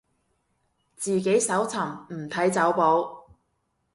[0.97, 3.27] 自己搜尋，唔睇走寶